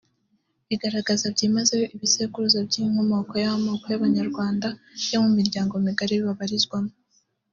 [0.67, 4.67] bigaragaza byimazeyo Ibisekuruza by’inkomoko y’amoko y’Abanyarwanda
[5.11, 6.93] yo mu miryango migari babarizwamo